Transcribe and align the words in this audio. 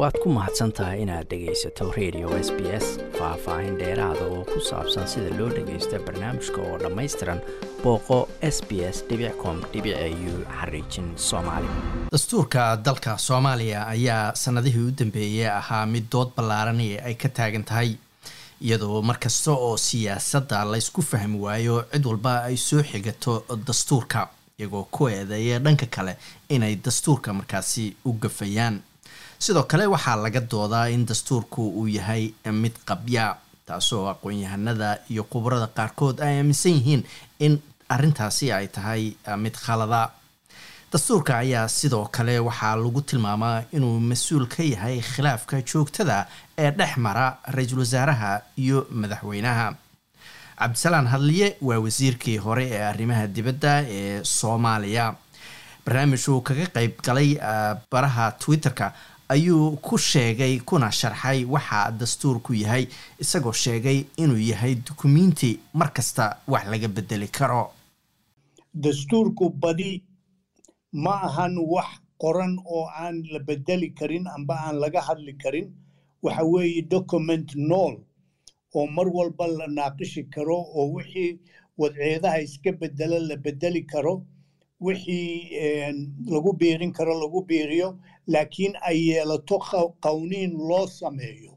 waad 0.00 0.16
ku 0.22 0.28
mahadsan 0.36 0.72
tahay 0.76 1.02
inaad 1.04 1.26
dhegaysato 1.30 1.84
radio 1.98 2.28
s 2.46 2.48
b 2.56 2.60
s 2.84 2.86
faah-faahin 3.18 3.74
dheeraada 3.80 4.24
oo 4.34 4.42
ku 4.52 4.58
saabsan 4.68 5.06
sida 5.12 5.30
loo 5.38 5.48
dhagaysto 5.56 5.98
barnaamijka 6.06 6.60
oo 6.68 6.76
dhammaystiran 6.82 7.40
booqo 7.82 8.18
s 8.54 8.58
b 8.68 8.80
s 8.94 8.98
com 9.42 9.56
u 10.30 10.34
xariijin 10.58 11.08
soomaali. 11.28 11.68
Dastuurka 12.12 12.62
dalka 12.84 13.18
soomaaliya 13.18 13.86
ayaa 13.94 14.34
sanadihii 14.42 14.86
u 14.88 14.96
dambeeyey 14.98 15.48
ahaa 15.60 15.86
mid 15.86 16.04
dood 16.12 16.28
ballaaran 16.36 16.80
ay 16.80 17.14
ka 17.14 17.28
taagan 17.28 17.64
tahay. 17.64 17.90
Iyadoo 18.60 19.02
markasta 19.02 19.52
oo 19.52 19.76
siyaasadda 19.76 20.64
laysku 20.72 21.02
fahmi 21.02 21.38
waayo 21.44 21.84
cid 21.92 22.04
walba 22.06 22.32
ay 22.48 22.56
soo 22.56 22.82
xigato 22.82 23.44
dastuurka 23.66 24.28
iyagoo 24.58 24.84
ku 24.94 25.08
eedeeya 25.08 25.58
dhanka 25.58 25.86
kale 25.86 26.16
inay 26.48 26.76
dastuurka 26.84 27.32
markaasi 27.32 27.96
u 28.04 28.12
gafayaan 28.12 28.80
sidoo 29.44 29.64
kale 29.70 29.86
waxaa 29.94 30.16
laga 30.24 30.40
doodaa 30.52 30.86
in 30.94 31.06
dastuurku 31.06 31.62
uu 31.80 31.86
yahay 31.96 32.24
mid 32.62 32.74
qabya 32.88 33.24
taasoo 33.66 34.04
aqoon-yahanada 34.12 34.88
iyo 35.12 35.24
khubarada 35.32 35.66
qaarkood 35.76 36.16
ay 36.26 36.34
aaminsan 36.38 36.72
yihiin 36.78 37.02
in 37.46 37.54
arintaasi 37.88 38.52
ay 38.52 38.66
tahay 38.68 39.02
mid 39.44 39.54
khalada. 39.64 40.10
Dastuurka 40.92 41.38
ayaa 41.38 41.68
sidoo 41.68 42.04
kale 42.16 42.38
waxaa 42.48 42.76
lagu 42.76 43.00
tilmaamaa 43.02 43.62
inuu 43.76 43.96
mas'uul 44.10 44.46
ka 44.54 44.62
yahay 44.62 45.00
khilaafka 45.00 45.62
joogtada 45.62 46.26
ee 46.58 46.70
dhex 46.78 46.96
mara 46.96 47.26
ra'iisul 47.56 47.78
wasaaraha 47.84 48.40
iyo 48.58 48.86
madaxweynaha. 48.90 49.66
Cabdisalaan 50.60 51.06
hadliye 51.06 51.56
waa 51.62 51.78
wasiirkii 51.84 52.36
hore 52.38 52.66
ee 52.70 52.82
arrimaha 52.92 53.26
dibadda 53.26 53.72
ee 53.88 54.24
soomaaliya. 54.24 55.14
Barnaamij 55.84 56.28
uu 56.28 56.40
kaga 56.40 56.66
qeyb 56.74 56.98
galay 57.06 57.30
baraha 57.90 58.26
twitter-ka 58.42 58.92
ayuu 59.34 59.76
ku 59.86 59.96
sheegay 59.98 60.54
kuna 60.68 60.88
sharxay 61.00 61.44
waxa 61.54 61.80
dastuurku 62.00 62.52
yahay 62.62 62.84
isagoo 63.22 63.52
sheegay 63.64 63.98
inuu 64.22 64.38
yahay 64.50 64.74
dukumiinti 64.86 65.50
mar 65.78 65.90
kasta 65.96 66.24
wax 66.52 66.64
laga 66.72 66.88
bedeli 66.96 67.28
karo. 67.38 67.64
Dastuurku 68.74 69.50
badi 69.62 70.02
ma 70.92 71.14
ahan 71.26 71.54
wax 71.74 71.88
qoran 72.22 72.54
oo 72.74 72.86
aan 73.02 73.16
la 73.32 73.38
bedeli 73.48 73.88
karin 73.98 74.26
amba 74.36 74.54
aan 74.66 74.76
laga 74.82 75.00
hadli 75.08 75.34
karin. 75.42 75.68
Waxa 76.22 76.44
weeye 76.52 76.82
document 76.82 77.48
nool 77.56 77.94
oo 78.74 78.86
mar 78.96 79.08
walba 79.16 79.46
la 79.58 79.66
naaqishi 79.66 80.22
karo 80.34 80.58
oo 80.78 80.92
wixii 80.94 81.38
wadceedaha 81.78 82.38
iska 82.46 82.72
bedela 82.80 83.18
la 83.28 83.36
bedeli 83.36 83.82
karo 83.92 84.14
wixii 84.80 85.50
lagu 86.26 86.52
biirin 86.52 86.92
karo 86.92 87.14
lagu 87.20 87.42
biiriyo 87.42 87.98
laakiin 88.26 88.74
ay 88.82 88.98
yeelato 89.08 89.58
qawniin 90.00 90.52
loo 90.68 90.86
sameeyo. 90.86 91.52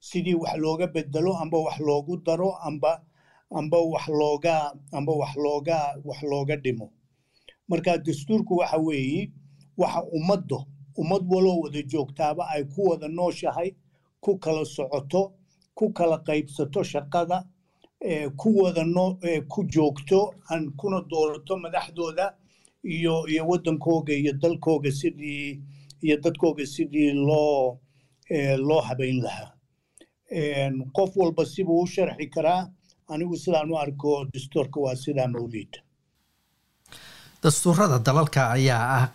Sidii 0.00 0.34
wax 0.34 0.56
looga 0.58 0.86
bedelo 0.86 1.36
amba 1.36 1.58
wax 1.58 1.78
loogu 1.80 2.16
daro 2.16 2.56
amba 2.62 3.02
amba 3.50 3.78
wax 3.78 4.08
looga 4.08 4.72
amba 4.92 5.12
wax 5.12 5.36
looga 5.36 5.78
wax 6.04 6.22
looga 6.22 6.56
dhimo. 6.56 6.90
Marka 7.68 7.98
dastuurku 7.98 8.56
waxa 8.56 8.76
weeye 8.78 9.30
waxa 9.78 10.02
ummaddo 10.12 10.64
ummad 10.96 11.22
waloo 11.28 11.60
wada 11.60 11.82
joogtaaba 11.82 12.48
ay 12.48 12.64
ku 12.64 12.88
wada 12.88 13.08
nooshahay 13.08 13.74
ku 14.20 14.38
kala 14.38 14.64
socoto 14.64 15.32
ku 15.74 15.92
kala 15.92 16.18
qaybsato 16.18 16.82
shaqada 16.84 17.44
ku 18.36 18.48
wada 18.62 18.82
ku 19.48 19.64
joogto 19.64 20.34
aan 20.50 20.72
kuna 20.76 21.00
doorato 21.10 21.56
madaxdooda 21.56 22.34
iyo 22.94 23.14
iyo 23.32 23.42
waddankooga 23.50 24.12
iyo 24.14 24.32
dalkooga 24.42 24.90
sidii 25.00 25.60
iyo 26.02 26.16
dadkooga 26.24 26.66
sidii 26.66 27.12
loo 27.28 27.78
loo 28.68 28.80
habayn 28.88 29.18
lahaa. 29.24 29.50
Qof 30.96 31.10
walba 31.16 31.44
sibuu 31.46 31.80
u 31.82 31.86
sharxi 31.86 32.26
karaa 32.34 32.68
anigu 33.08 33.36
sidaan 33.36 33.70
u 33.72 33.76
arko 33.78 34.24
dastuurka 34.32 34.80
waa 34.80 34.96
sidaa 34.96 35.28
mawliid 35.28 35.72
dastuurada 37.42 37.98
dalalka 38.06 38.50
ayaa 38.56 38.84
ah 38.98 39.06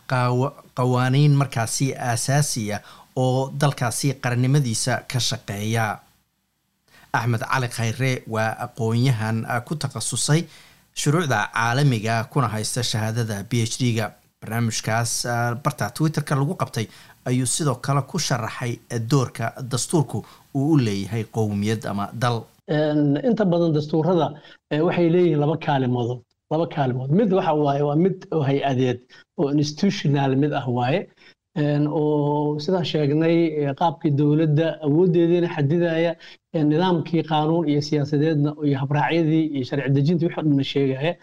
qawaaniin 0.78 1.34
markaasi 1.42 1.88
aasaasiya 1.96 2.78
oo 3.16 3.52
dalkaasi 3.62 4.14
qarannimadiisa 4.24 4.94
ka 5.12 5.20
shaqeeya. 5.20 5.86
Axmed 7.14 7.42
cali 7.52 7.68
khayre 7.68 8.12
waa 8.34 8.56
aqoon-yahan 8.66 9.38
ku 9.68 9.76
takhasusay 9.76 10.42
shuruucda 10.96 11.50
caalamiga 11.54 12.24
kuna 12.34 12.48
haysta 12.48 12.84
shahaadada 12.84 13.44
b 13.50 13.64
h 13.64 13.78
d 13.82 13.94
ga 13.98 14.06
barnaamijkaas 14.42 15.12
barta 15.64 15.90
twitter-ka 15.98 16.36
lagu 16.36 16.54
qabtay 16.62 16.88
ayuu 17.30 17.46
sidoo 17.46 17.76
kale 17.86 18.02
ku 18.12 18.18
sharaxay 18.20 18.74
doorka 19.12 19.54
dastuurku 19.72 20.26
uu 20.56 20.72
u 20.74 20.78
leeyahay 20.78 21.24
qowmiyad 21.36 21.86
ama 21.92 22.10
dal. 22.14 22.38
Inta 23.30 23.46
badan 23.46 23.72
dastuurada 23.78 24.28
waxay 24.88 25.08
leeyihiin 25.16 25.40
laba 25.44 25.56
kaalimood 25.66 26.10
laba 26.52 26.66
kaalimood. 26.76 27.10
Mid 27.20 27.30
waxa 27.38 27.54
waaye 27.54 27.82
waa 27.90 27.96
mid 27.96 28.18
hay'adeed 28.48 29.00
oo 29.40 29.50
institutional 29.62 30.32
mid 30.44 30.52
ah 30.60 30.66
waaye 30.78 31.00
oo 31.58 32.60
sidaan 32.60 32.86
sheegnay 32.92 33.36
qaabkii 33.80 34.12
dowladda 34.20 34.68
awooddeediina 34.86 35.48
xadidaya 35.56 36.16
nidaamkii 36.72 37.24
qaanuun 37.32 37.68
iyo 37.70 37.82
siyaasadeedna 37.82 38.50
iyo 38.68 38.78
habraacyadii 38.84 39.46
iyo 39.56 39.64
sharci 39.70 39.90
dejintii 39.96 40.26
wixii 40.28 40.44
dhanna 40.44 40.64
sheegaya. 40.64 41.14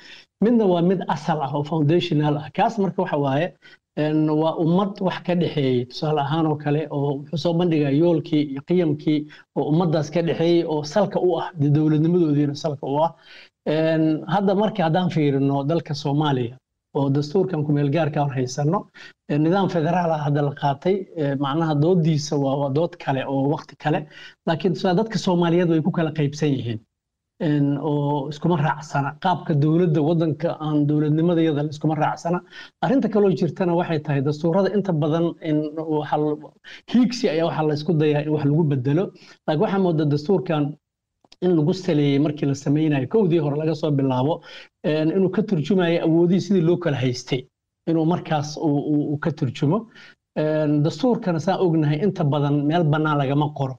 Midna 0.44 0.64
waa 0.72 0.82
mid 0.82 1.00
asal 1.08 1.38
ah 1.46 1.52
oo 1.56 1.64
foundational 1.64 2.34
ah. 2.36 2.46
Kaas 2.56 2.78
marka 2.78 3.02
waxa 3.02 3.16
waaye 3.16 3.46
waa 4.42 4.54
ummad 4.64 4.92
wax 5.06 5.18
ka 5.26 5.34
dhexeeyey 5.34 5.84
tusaale 5.90 6.20
ahaan 6.20 6.46
oo 6.46 6.56
kale 6.56 6.82
oo 6.90 7.08
wuxuu 7.18 7.38
soo 7.44 7.54
bandhigaa 7.54 7.90
yoolkii 7.90 8.42
iyo 8.52 8.60
qiyamkii 8.68 9.18
oo 9.56 9.64
ummaddaas 9.72 10.10
ka 10.14 10.22
dhexeeyey 10.22 10.64
oo 10.72 10.82
salka 10.84 11.18
u 11.20 11.30
ah 11.40 11.48
dowladnimadoodiina 11.56 12.54
salka 12.54 12.86
u 12.86 12.96
ah. 13.04 13.10
Hadda 14.34 14.54
marka 14.54 14.82
haddaan 14.84 15.10
fiirino 15.10 15.64
dalka 15.64 15.94
soomaaliya 15.94 16.56
oo 16.96 17.06
dastuurkan 17.16 17.60
kumeelgaarka 17.66 18.18
aan 18.22 18.32
haysano 18.38 18.78
nidaam 19.44 19.68
federaal 19.76 20.10
ah 20.16 20.20
hadda 20.26 20.40
la 20.48 20.52
qaatay 20.62 20.94
macnaha 21.44 21.74
doodiisa 21.84 22.34
waa 22.44 22.68
dood 22.78 22.92
kale 23.04 23.22
oo 23.32 23.42
waqti 23.54 23.74
kale 23.84 24.00
laakiin 24.48 24.74
dadka 25.00 25.16
soomaaliyeed 25.26 25.68
way 25.74 25.80
ku 25.86 25.90
kala 25.98 26.10
qaybsan 26.18 26.50
yihiin 26.56 26.80
oo 27.90 28.28
iskuma 28.32 28.56
raacsana. 28.66 29.10
Qaabka 29.24 29.52
dowladda 29.62 30.00
waddanka 30.08 30.48
aan 30.66 30.78
dowladnimadayada 30.88 31.62
iskuma 31.74 31.94
raacsana. 32.02 32.38
Arrinta 32.84 33.08
kaloo 33.14 33.30
jirtana 33.40 33.72
waxay 33.80 34.00
tahay 34.06 34.20
dastuurada 34.28 34.68
inta 34.76 34.92
badan 35.02 35.26
hiigsi 36.92 37.24
ayaa 37.34 37.46
waxaa 37.48 37.66
laysku 37.70 37.92
dayaa 38.02 38.22
in 38.26 38.30
wax 38.34 38.44
lagu 38.50 38.64
bedelo 38.72 39.04
laakiin 39.46 39.62
waxaa 39.64 39.78
mooda 39.86 40.04
dastuurkan 40.12 40.62
in 41.42 41.50
lagu 41.56 41.72
saleeyey 41.74 42.18
markii 42.18 42.46
la 42.46 42.54
samaynayo 42.54 43.06
kowdii 43.08 43.38
hore 43.44 43.56
laga 43.56 43.74
soo 43.74 43.90
bilaabo 43.90 44.34
inuu 44.84 45.30
ka 45.30 45.42
turjumayo 45.42 46.02
awoodihii 46.06 46.40
sidii 46.46 46.60
loo 46.68 46.76
kala 46.76 46.96
haystay. 46.96 47.42
Inuu 47.88 48.04
markaas 48.12 48.56
uu 48.56 49.16
ka 49.18 49.30
turjumo. 49.30 49.78
Dastuurkana 50.84 51.40
saan 51.40 51.60
ognahay 51.60 51.98
inta 52.06 52.24
badan 52.24 52.56
meel 52.66 52.84
bannaan 52.84 53.18
lagama 53.18 53.48
qoro. 53.58 53.74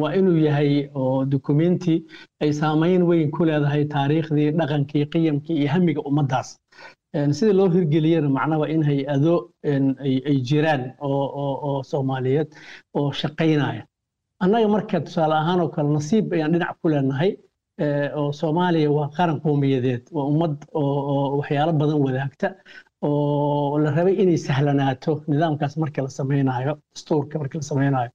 Waa 0.00 0.14
inuu 0.18 0.36
yahay 0.46 0.88
oo 0.94 1.24
dukumenti 1.24 2.04
ay 2.42 2.52
saamayn 2.52 3.02
weyn 3.02 3.30
ku 3.30 3.44
leedahay 3.44 3.84
taariikhdii 3.84 4.50
dhaqankii 4.58 5.04
qiyamkii 5.12 5.56
iyo 5.60 5.68
hamiga 5.74 6.00
ummaddaas. 6.08 6.48
Sida 7.36 7.52
loo 7.52 7.68
hirgeliyana 7.68 8.28
macnaha 8.28 8.68
in 8.74 8.82
hay'ado 8.82 9.50
ay 10.30 10.36
jiraan 10.48 10.82
oo 11.02 11.82
soomaaliyeed 11.90 12.48
oo 12.94 13.12
shaqaynaya 13.12 13.82
annaga 14.44 14.68
marka 14.74 14.96
tusaale 15.06 15.34
ahaan 15.42 15.60
oo 15.64 15.68
kale 15.74 15.88
nasiib 15.98 16.26
ayaan 16.36 16.52
dhinac 16.54 16.72
ku 16.82 16.86
leenahay 16.92 17.30
oo 18.20 18.30
soomaaliya 18.40 18.90
waa 18.98 19.08
qaran 19.16 19.38
qowmiyadeed 19.44 20.02
waa 20.16 20.26
ummad 20.32 20.54
oo 20.80 21.36
waxyaalo 21.40 21.72
badan 21.80 21.98
wadaagta 22.06 22.48
oo 23.08 23.78
la 23.82 23.90
rabay 23.96 24.14
inay 24.22 24.38
sahlanaato 24.48 25.12
nidaamkaas 25.32 25.74
marka 25.82 26.00
la 26.06 26.10
samaynayo 26.18 26.72
dastuurka 26.94 27.34
marka 27.42 27.56
la 27.60 27.64
samaynayo. 27.70 28.10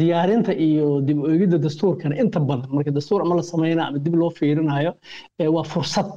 Diyaarinta 0.00 0.52
iyo 0.66 0.86
dib 1.06 1.18
u 1.22 1.26
eegidda 1.32 1.58
dastuurkana 1.66 2.14
inta 2.22 2.40
badan 2.50 2.70
marka 2.76 2.90
dastuur 2.98 3.20
ama 3.24 3.34
la 3.40 3.44
samaynayo 3.52 3.86
ama 3.90 3.98
dib 4.06 4.14
loo 4.20 4.30
fiirinayo 4.38 4.92
waa 5.56 5.64
fursad 5.72 6.08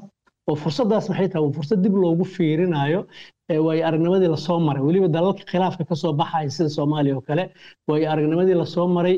oo 0.49 0.55
fursaddaas 0.63 1.05
maxay 1.09 1.27
tahay? 1.31 1.43
Waa 1.47 1.55
fursad 1.57 1.79
dib 1.83 1.95
loogu 2.03 2.25
fiirinayo 2.35 3.01
waayo 3.65 3.81
aragnimadii 3.89 4.29
la 4.35 4.39
soo 4.47 4.59
maray. 4.67 4.81
Weliba 4.87 5.07
dalalka 5.17 5.43
khilaafka 5.51 5.83
ka 5.89 5.95
soo 6.01 6.13
baxaya 6.19 6.49
sida 6.55 6.69
soomaaliya 6.77 7.15
oo 7.17 7.23
kale 7.29 7.43
waayo 7.89 8.05
aragnimadii 8.13 8.57
la 8.61 8.65
soo 8.75 8.87
maray 8.97 9.15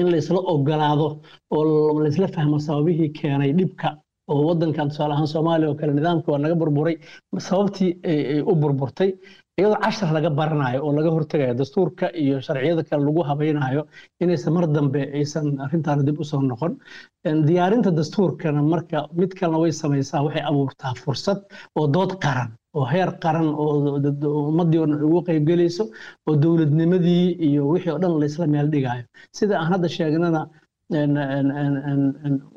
in 0.00 0.06
laysla 0.12 0.40
ogolaado 0.52 1.08
oo 1.56 2.00
laysla 2.04 2.26
fahmo 2.36 2.56
sababihii 2.66 3.10
keenay 3.18 3.52
dhibka 3.58 3.88
oo 4.32 4.40
waddankan 4.48 4.88
tusaale 4.90 5.12
ahaan 5.16 5.30
soomaaliya 5.34 5.68
oo 5.72 5.76
kale 5.80 5.92
nidaamkii 5.98 6.32
waa 6.34 6.42
naga 6.44 6.56
burburay 6.62 6.96
sababtii 7.48 7.90
u 8.50 8.54
burburtay? 8.62 9.10
Iyadoo 9.60 9.78
cashar 9.84 10.10
laga 10.16 10.30
baranayo 10.38 10.80
oo 10.86 10.92
laga 10.98 11.10
hortegayo 11.16 11.54
dastuurka 11.60 12.06
iyo 12.22 12.36
sharciyada 12.46 12.82
kale 12.88 13.02
lagu 13.08 13.22
habaynayo 13.30 13.82
inaysan 14.22 14.52
mar 14.56 14.64
dambe 14.76 15.00
aysan 15.18 15.46
arrintaana 15.64 16.02
dib 16.08 16.20
u 16.20 16.24
soo 16.30 16.40
noqon. 16.50 16.72
Diyaarinta 17.48 17.90
dastuurkana 17.98 18.62
marka 18.72 18.98
mid 19.20 19.30
kalena 19.38 19.58
way 19.62 19.72
samaysaa 19.82 20.22
waxay 20.26 20.44
abuurtaa 20.50 20.92
fursad 21.04 21.38
oo 21.78 21.86
dood 21.96 22.12
qaran 22.24 22.50
oo 22.78 22.84
heer 22.92 23.10
qaran 23.24 23.48
oo 23.62 23.98
ummaddii 24.50 24.78
oo 24.82 24.86
dhan 24.90 25.02
ugu 25.08 25.20
qaybgelayso 25.28 25.84
oo 26.28 26.34
dowladnimadii 26.42 27.26
iyo 27.48 27.62
wixii 27.72 27.92
oo 27.94 27.98
dhan 28.02 28.14
laysla 28.22 28.46
meel 28.54 28.68
dhigayo. 28.74 29.04
Sida 29.38 29.54
aan 29.60 29.68
hadda 29.72 29.88
sheegnana 29.96 30.40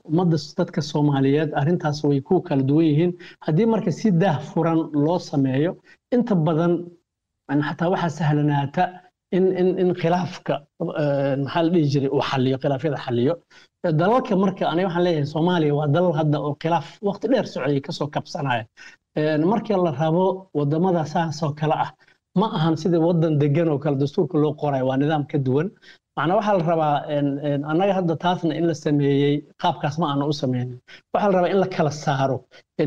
ummadda 0.10 0.38
dadka 0.60 0.82
soomaaliyeed 0.92 1.50
arrintaas 1.62 2.04
way 2.10 2.20
ku 2.30 2.42
kala 2.48 2.64
duwan 2.70 2.86
yihiin 2.92 3.12
haddii 3.46 3.66
marka 3.74 3.92
si 4.00 4.12
daah 4.12 4.38
furan 4.52 4.80
loo 5.06 5.20
sameeyo 5.30 5.72
inta 6.16 6.36
badan 6.48 6.74
xataa 7.68 7.90
waxaa 7.94 8.10
sahlanaata 8.20 8.84
in 9.38 9.90
khilaafka 10.02 10.54
maxaa 11.44 11.64
la 11.66 11.70
dhihi 11.74 11.86
jiray 11.94 12.10
uu 12.16 12.22
xaliyo 12.30 12.58
khilaafyada 12.64 12.98
xaliyo 13.06 13.34
dalalka 14.02 14.34
marka 14.44 14.64
aniga 14.72 14.88
waxaan 14.88 15.04
leeyahay 15.08 15.26
soomaaliya 15.36 15.74
waa 15.80 15.88
dalal 15.96 16.14
hadda 16.20 16.38
oo 16.48 16.54
khilaaf 16.62 16.88
waqti 17.08 17.26
dheer 17.32 17.46
socday 17.54 17.80
ka 17.88 17.92
soo 17.98 18.08
kabsanaya 18.16 18.64
markii 19.52 19.78
la 19.86 19.92
rabo 20.02 20.26
waddamada 20.60 21.02
saasoo 21.14 21.52
kale 21.60 21.76
ah 21.86 21.90
ma 22.40 22.48
ahan 22.58 22.76
sida 22.82 22.98
wadan 23.08 23.34
degan 23.42 23.68
oo 23.74 23.80
kale 23.84 23.96
dastuurka 24.02 24.36
loo 24.44 24.54
qorayo 24.62 24.86
waa 24.90 24.98
nidaam 25.02 25.24
ka 25.32 25.38
duwan 25.48 25.68
macnaa 26.18 26.36
waxaa 26.40 26.58
la 26.60 26.66
rabaa 26.72 26.96
annaga 27.72 27.94
hadda 28.00 28.14
taasna 28.26 28.54
in 28.60 28.66
la 28.72 28.76
sameeyey 28.86 29.36
qaabkaas 29.64 29.96
ma 30.02 30.06
aana 30.12 30.26
u 30.32 30.34
sameynin 30.42 30.78
waxaa 31.14 31.30
la 31.32 31.36
rabaa 31.38 31.52
in 31.56 31.60
la 31.64 31.68
kala 31.76 31.92
saaro 32.04 32.38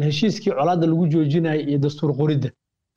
heshiiskii 0.08 0.52
colaadda 0.58 0.86
lagu 0.92 1.04
joojinayo 1.14 1.60
iyo 1.70 1.78
dastuur 1.84 2.12
qoridda 2.20 2.48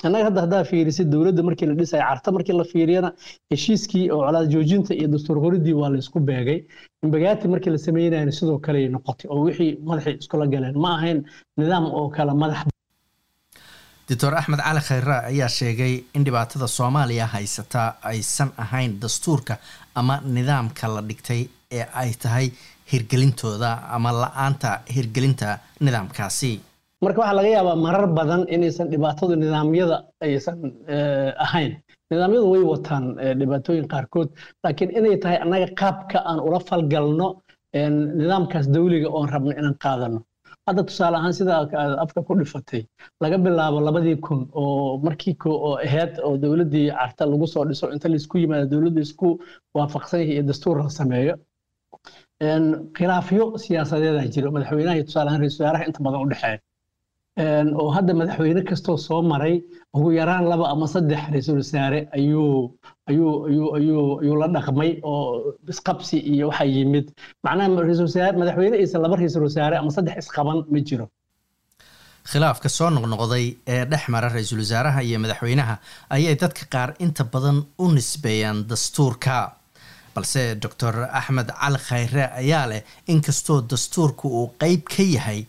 annaga 0.07 0.23
hadda 0.29 0.39
haddaa 0.45 0.63
fiirisid 0.71 1.07
dowladda 1.13 1.41
markii 1.47 1.67
la 1.71 1.75
dhisaya 1.79 2.03
carta 2.09 2.29
markii 2.35 2.55
la 2.61 2.65
fiiriyana 2.71 3.09
heshiiskii 3.53 4.03
oo 4.15 4.21
colaad 4.27 4.47
joojinta 4.53 4.91
iyo 4.99 5.07
dastuur 5.13 5.37
qoriddii 5.45 5.75
waa 5.81 5.89
la 5.93 6.19
beegay. 6.29 6.59
Imbagaati 7.05 7.45
markii 7.53 7.71
la 7.75 7.79
sameynayana 7.87 8.31
sidoo 8.39 8.57
kale 8.65 8.77
ay 8.83 8.89
noqotay 8.95 9.27
oo 9.33 9.39
wixii 9.47 9.71
madaxii 9.89 10.15
iskula 10.21 10.45
galeen. 10.53 10.75
Ma 10.83 10.89
ahayn 10.97 11.19
nidaam 11.59 11.85
oo 11.99 12.09
kale 12.17 12.33
madax 12.43 12.59
doctor 14.09 14.33
axmed 14.39 14.59
cali 14.67 14.81
khayre 14.89 15.15
ayaa 15.31 15.49
sheegay 15.59 15.93
in 16.17 16.23
dhibaatada 16.27 16.67
soomaaliya 16.77 17.25
haysata 17.33 17.81
aysan 18.11 18.49
ahayn 18.63 18.91
dastuurka 19.03 19.53
ama 19.99 20.15
nidaamka 20.35 20.85
la 20.95 21.01
dhigtay 21.09 21.41
ee 21.77 21.85
ay 22.01 22.09
tahay 22.23 22.47
hirgelintooda 22.91 23.71
ama 23.95 24.09
la'aanta 24.21 24.69
hirgelinta 24.95 25.49
nidaamkaasi. 25.85 26.51
Marka 27.03 27.19
waxaa 27.21 27.37
laga 27.39 27.49
yaabaa 27.55 27.75
marar 27.85 28.07
badan 28.17 28.41
inaysan 28.55 28.87
dhibaatadu 28.93 29.33
nidaamyada 29.43 29.97
aysan 30.25 30.59
ahayn. 31.45 31.71
Nidaamyadu 32.11 32.45
way 32.53 32.63
wataan 32.71 33.03
dhibaatooyin 33.39 33.87
qaarkood 33.93 34.29
laakiin 34.63 34.91
inay 34.99 35.15
tahay 35.23 35.37
annaga 35.43 35.67
qaabka 35.81 36.17
aan 36.29 36.39
ula 36.47 36.59
falgalno 36.69 37.27
nidaamkaas 38.19 38.67
dawliga 38.75 39.09
oon 39.17 39.27
rabno 39.33 39.51
inaan 39.59 39.77
qaadano 39.85 40.19
hadda 40.67 40.81
tusaale 40.89 41.17
ahaan 41.19 41.33
sida 41.39 41.53
afka 42.03 42.19
ku 42.27 42.33
dhifatay 42.39 42.81
laga 43.23 43.37
bilaabo 43.45 43.79
labadii 43.87 44.15
kun 44.25 44.39
oo 44.61 44.97
markii 45.05 45.35
oo 45.45 45.73
ahayd 45.87 46.13
oo 46.27 46.33
dowladdii 46.43 46.87
carta 46.99 47.23
lagu 47.31 47.45
soo 47.53 47.63
dhiso 47.69 47.85
inta 47.95 48.07
la 48.11 48.15
isku 48.21 48.35
yimaado 48.43 48.65
dowladda 48.73 49.01
isku 49.07 49.27
waafaqsan 49.77 50.19
yahay 50.21 50.33
iyo 50.35 50.43
dastuur 50.49 50.75
la 50.83 50.89
sameeyo 50.99 51.35
khilaafyo 52.97 53.45
siyaasadeedaa 53.63 54.27
jiro 54.33 54.49
madaxweynaha 54.55 54.95
iyo 54.97 55.05
tusaale 55.09 55.29
ahaan 55.29 55.41
ra'isul 55.43 55.61
wasaaraha 55.63 55.85
inta 55.89 55.99
badan 56.05 56.21
u 56.25 56.29
dhexeeya 56.31 56.59
oo 57.81 57.89
hadda 57.95 58.13
madaxweyne 58.19 58.61
kastoo 58.69 58.97
soo 59.07 59.21
maray 59.31 59.55
ugu 59.95 60.09
yaraan 60.19 60.45
laba 60.51 60.65
ama 60.73 60.87
saddex 60.93 61.21
ra'iisul 61.31 61.57
wasaare 61.63 61.99
ayuu 62.17 62.73
ayuu 63.09 63.65
ayuu 63.77 64.35
la 64.41 64.47
dhaqmay 64.55 64.91
oo 65.03 65.53
isqabsi 65.73 66.17
iyo 66.33 66.47
waxaa 66.49 66.65
yimid. 66.75 67.05
Macnaha 67.43 67.69
wasaare 68.07 68.37
madaxweyne 68.41 68.75
aysan 68.81 69.01
laba 69.05 69.15
ra'iisul 69.21 69.43
wasaare 69.49 69.75
ama 69.81 69.91
saddex 69.97 70.15
isqaban 70.23 70.57
ma 70.73 70.79
jiro. 70.87 71.05
Khilaafka 72.31 72.69
soo 72.77 72.89
noqnoqday 72.95 73.45
ee 73.73 73.83
dhex 73.91 74.03
mara 74.13 74.27
ra'iisul 74.35 74.59
wasaaraha 74.63 74.99
iyo 75.07 75.17
madaxweynaha 75.23 75.75
ayay 76.15 76.35
dadka 76.43 76.63
qaar 76.73 76.89
inta 77.05 77.23
badan 77.33 77.57
u 77.83 77.85
nisbeeyaan 77.95 78.57
dastuurka. 78.69 79.37
Balse 80.15 80.41
doctor 80.63 80.93
axmed 81.19 81.49
cali 81.61 81.79
khayre 81.87 82.23
ayaa 82.41 82.65
leh 82.71 82.81
inkastoo 83.13 83.59
dastuurku 83.71 84.25
uu 84.39 84.47
qeyb 84.61 84.81
ka 84.95 85.03
yahay 85.15 85.39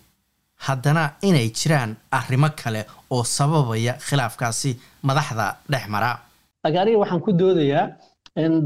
haddana 0.66 1.04
inay 1.28 1.48
jiraan 1.58 1.90
arrimo 2.18 2.48
kale 2.60 2.80
oo 3.14 3.22
sababaya 3.36 3.92
khilaafkaasi 4.06 4.70
madaxda 5.08 5.46
dhex 5.72 5.84
mara. 5.94 6.10
Aniga 6.64 6.98
waxaan 7.02 7.20
ku 7.26 7.32
doodayaa 7.32 7.86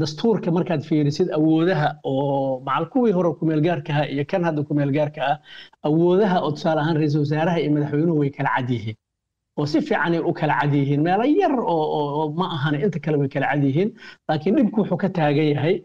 dastuurka 0.01 0.49
markaad 0.57 0.81
fiirisid 0.89 1.29
awoodaha 1.37 1.87
oo 2.09 2.59
macal 2.65 2.85
kuwii 2.93 3.13
hore 3.17 3.29
kumeelgaarkaha 3.39 4.03
iyo 4.13 4.23
kan 4.31 4.43
hadda 4.47 4.61
kumeelgaarka 4.69 5.21
ah 5.31 5.37
awoodaha 5.87 6.37
oo 6.45 6.51
tusaale 6.55 6.81
ahaan 6.81 6.97
ra'iisul 7.01 7.21
wasaaraha 7.25 7.57
iyo 7.61 7.71
madaxweynuhu 7.75 8.19
way 8.21 8.29
kala 8.37 8.49
cad 8.57 8.69
yihiin. 8.75 8.97
Oo 9.57 9.65
si 9.71 9.81
fiicanay 9.87 10.19
u 10.29 10.33
kala 10.39 10.53
cad 10.61 10.73
yihiin. 10.73 11.01
Meelo 11.07 11.23
yar 11.41 11.53
oo 11.73 12.29
ma 12.39 12.45
ahan 12.55 12.75
inta 12.85 12.99
kale 13.05 13.17
way 13.21 13.29
kala 13.35 13.47
cad 13.51 13.63
yihiin 13.69 13.89
laakiin 14.29 14.55
dhibku 14.57 14.79
wuxuu 14.81 14.97
ka 15.03 15.09
taagan 15.17 15.47
yahay 15.53 15.75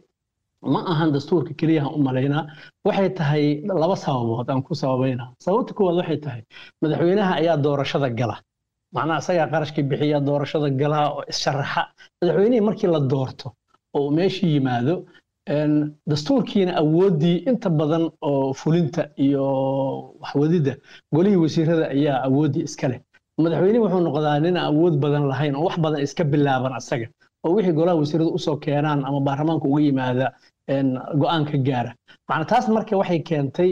ma 0.62 0.80
ahan 0.92 1.12
dastuurka 1.12 1.52
keliyaha 1.60 1.88
u 1.96 1.98
malaynaa. 2.02 2.44
Waxay 2.86 3.08
tahay 3.18 3.44
laba 3.82 3.96
sababood 3.96 4.48
aan 4.50 4.62
ku 4.62 4.74
sababaynaa 4.74 5.28
sababta 5.44 5.72
koowaad 5.74 5.96
waxay 6.00 6.18
tahay 6.24 6.42
madaxweynaha 6.82 7.32
ayaa 7.40 7.56
doorashada 7.64 8.08
gala. 8.20 8.36
Macnaha 8.94 9.18
isagaa 9.22 9.46
qarashka 9.52 9.80
bixiya 9.90 10.18
doorashada 10.28 10.68
gala 10.80 10.98
oo 11.14 11.22
issharaxa. 11.32 11.82
Madaxweynihii 12.20 12.64
markii 12.68 12.90
la 12.94 13.00
doorto 13.12 13.46
oo 13.94 14.00
uu 14.06 14.10
meeshii 14.16 14.52
yimaado 14.54 14.94
dastuurkiina 16.10 16.72
awooddii 16.82 17.36
inta 17.50 17.68
badan 17.70 18.04
oo 18.30 18.52
fulinta 18.60 19.02
iyo 19.26 19.44
waxwadidda 20.22 20.72
golihii 21.14 21.40
wasiirada 21.44 21.84
ayaa 21.96 22.18
awooddii 22.28 22.64
iska 22.68 22.88
leh. 22.88 23.00
Madaxweynihi 23.44 23.82
wuxuu 23.84 24.00
noqdaa 24.08 24.38
nin 24.46 24.56
awood 24.56 24.94
badan 25.04 25.24
lahayn 25.30 25.54
oo 25.56 25.64
wax 25.68 25.76
badan 25.84 26.00
iska 26.06 26.24
bilaaban 26.32 26.72
asaga 26.80 27.06
oo 27.46 27.52
wixii 27.56 27.72
golaha 27.78 27.96
wasiiradu 28.02 28.30
u 28.36 28.38
soo 28.46 28.56
keenaan 28.64 29.00
ama 29.08 29.20
baarlamaanka 29.26 29.66
uga 29.72 29.80
yimaada 29.86 30.26
go'aan 31.20 31.44
ka 31.50 31.56
gaara. 31.68 31.90
Macna 32.28 32.44
taas 32.50 32.64
marka 32.76 32.94
waxay 33.00 33.20
keentay 33.28 33.70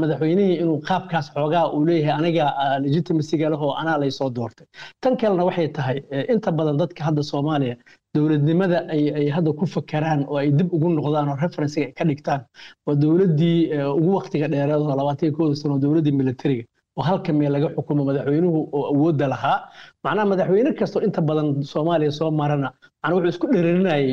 madaxweynihii 0.00 0.56
inuu 0.62 0.78
qaabkaas 0.88 1.26
xoogaa 1.34 1.64
uu 1.76 1.84
leeyahay 1.88 2.14
aniga 2.20 2.44
legitimacyga 2.84 3.50
leh 3.52 3.60
oo 3.62 3.72
anaa 3.80 3.98
laysoo 4.02 4.30
doortay. 4.36 4.66
Tan 5.02 5.16
kalena 5.20 5.44
waxay 5.48 5.68
tahay 5.76 5.98
inta 6.32 6.50
badan 6.58 6.76
dadka 6.82 7.00
hadda 7.08 7.22
soomaaliya 7.22 7.76
dowladnimada 8.14 8.78
ay 8.94 9.28
hadda 9.36 9.50
ku 9.58 9.64
fakaraan 9.74 10.20
oo 10.28 10.36
ay 10.42 10.50
dib 10.58 10.68
ugu 10.76 10.88
noqdaan 10.98 11.28
oo 11.32 11.36
referencega 11.44 11.86
ay 11.86 11.92
ka 11.98 12.04
dhigtaan 12.08 12.40
oo 12.88 12.94
dowladdii 13.02 13.58
ugu 13.98 14.10
waktiga 14.18 14.46
dheereed 14.52 14.80
oo 14.82 14.96
labaatan 15.00 15.24
iyo 15.28 15.36
kooda 15.36 15.54
sano 15.62 15.78
dowladdii 15.84 16.12
militariga 16.20 16.64
oo 16.98 17.02
halka 17.08 17.32
meel 17.38 17.52
laga 17.56 17.68
xukumo 17.76 18.02
madaxweynuhu 18.08 18.58
oo 18.76 18.84
awoodda 18.92 19.26
lahaa. 19.32 19.58
Macnaha 20.04 20.26
madaxweyne 20.32 20.70
kastoo 20.80 21.02
inta 21.06 21.20
badan 21.28 21.48
soomaaliya 21.72 22.12
soo 22.18 22.30
marana 22.40 22.68
macnaa 23.02 23.14
wuxuu 23.16 23.30
isku 23.34 23.46
dhereerinayay 23.54 24.06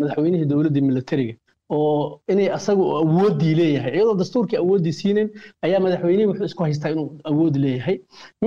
madaxweynihii 0.00 0.48
dowladdii 0.52 0.84
militariga 0.90 1.34
oo 1.76 2.20
inay 2.32 2.48
asaga 2.58 2.82
awooddii 3.02 3.54
leeyahay. 3.60 3.92
Iyadoo 3.96 4.14
dastuurkii 4.22 4.58
awooddii 4.62 4.92
siinin 5.00 5.28
ayaa 5.66 5.80
madaxweynihii 5.86 6.28
wuxuu 6.30 6.44
isku 6.50 6.62
haystaa 6.66 6.90
inuu 6.94 7.08
awood 7.30 7.54
leeyahay. 7.64 7.96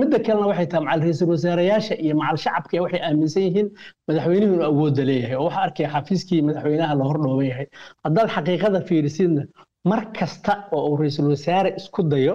Midda 0.00 0.18
kalena 0.26 0.46
waxay 0.50 0.66
tahay 0.70 0.84
macal 0.84 1.00
ra'iisul 1.04 1.30
wasaarayaasha 1.34 1.94
iyo 2.04 2.14
macal 2.20 2.36
shacabka 2.44 2.82
waxay 2.84 3.00
aaminsan 3.08 3.42
yihiin 3.46 3.68
madaxweynuhu 4.08 4.52
inuu 4.54 4.66
awoodda 4.72 5.02
leeyahay. 5.10 5.36
Oo 5.36 5.44
waxaa 5.48 5.62
arkaya 5.68 5.88
xafiiskii 5.94 6.40
madaxweynaha 6.48 6.94
la 7.00 7.04
hordhooban 7.10 7.46
yahay. 7.52 7.66
Haddaad 8.04 8.28
xaqiiqada 8.36 8.80
fiirisidna 8.88 9.42
mar 9.90 10.00
kasta 10.18 10.52
oo 10.76 10.82
uu 10.90 10.96
ra'iisul 11.00 11.28
wasaare 11.34 11.70
isku 11.80 12.02
dayo 12.12 12.34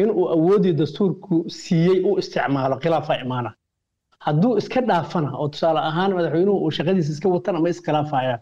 inuu 0.00 0.24
awooddii 0.36 0.72
dastuurku 0.80 1.34
siiyey 1.62 1.98
u 2.08 2.18
isticmaalo 2.20 2.76
khilaafaa 2.82 3.18
imaana. 3.24 3.50
Hadduu 4.26 4.56
iska 4.60 4.80
dhaafana 4.88 5.28
oo 5.40 5.48
tusaale 5.52 5.80
ahaan 5.90 6.12
madaxweynuhu 6.16 6.58
uu 6.64 6.70
shaqadiisa 6.76 7.12
iska 7.14 7.28
watan 7.34 7.56
ama 7.58 7.68
iskhilaafayaan 7.74 8.40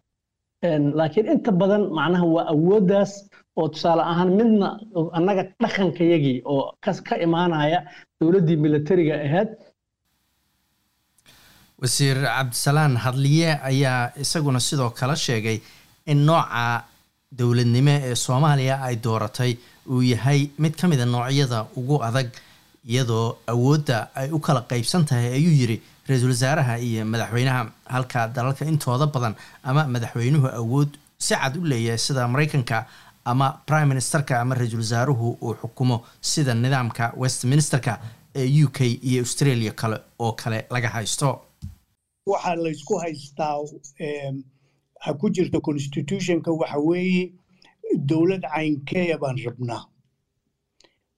laakiin 0.99 1.27
inta 1.35 1.53
badan 1.61 1.83
macnaha 1.99 2.27
waa 2.35 2.47
awooddaas 2.55 3.13
oo 3.61 3.69
tusaale 3.75 4.03
ahaan 4.13 4.31
midna 4.41 4.69
annaga 5.19 5.43
dhaqankayagii 5.63 6.39
oo 6.53 6.63
ka 7.09 7.15
imaanaya 7.27 7.79
dowladdii 8.21 8.57
militariga 8.65 9.15
ahayd 9.27 9.49
wasiir 11.83 12.17
cabdisalaan 12.25 12.97
hadliye 13.05 13.51
ayaa 13.71 14.13
isaguna 14.23 14.61
sidoo 14.69 14.91
kale 14.99 15.17
sheegay 15.27 15.59
in 16.13 16.19
nooca 16.29 16.65
dowladnimo 17.39 17.91
ee 18.09 18.15
soomaaliya 18.25 18.77
ay 18.87 18.97
dooratay 19.05 19.53
uu 19.89 20.03
yahay 20.03 20.49
mid 20.59 20.75
ka 20.81 20.89
mida 20.89 21.05
noocyada 21.07 21.67
ugu 21.77 22.03
adag 22.09 22.29
iyadoo 22.89 23.37
awoodda 23.47 24.09
ay 24.15 24.31
u 24.33 24.39
kala 24.41 24.61
qaybsan 24.71 25.05
tahay 25.09 25.33
ayuu 25.39 25.53
yidhi 25.61 25.77
ra'iisul 26.09 26.31
wasaaraha 26.35 26.79
iyo 26.79 27.05
madaxweynaha. 27.05 27.63
Halka 27.85 28.29
dalalka 28.29 28.65
intooda 28.65 29.07
badan 29.07 29.35
ama 29.63 29.85
madaxweynuhu 29.95 30.49
awood 30.61 30.91
si 31.19 31.35
cad 31.35 31.57
u 31.57 31.65
leeyahay 31.65 31.99
sida 31.99 32.29
maraykanka 32.29 32.87
ama 33.25 33.47
prime 33.67 33.87
ministerka 33.93 34.41
ama 34.41 34.55
ra'iisul 34.55 34.79
wasaaruhu 34.85 35.37
uu 35.43 35.55
xukumo 35.61 35.97
sida 36.21 36.55
nidaamka 36.55 37.13
westminsterka 37.17 38.01
ee 38.35 38.65
u 38.65 38.69
k 38.69 38.79
iyo 39.09 39.21
australia 39.23 39.73
kale 39.73 39.99
oo 40.19 40.33
kale 40.33 40.59
laga 40.71 40.89
haysto. 40.89 41.41
Waxaa 42.27 42.55
laysku 42.55 42.95
haystaa 42.99 43.57
ha 45.01 45.15
ku 45.15 45.31
jirta 45.31 45.61
constitutionka 45.61 46.51
waxa 46.53 46.79
weeye 46.79 47.33
dowlad 47.97 48.43
caynkeeya 48.43 49.19
baan 49.19 49.37
rabnaa. 49.45 49.85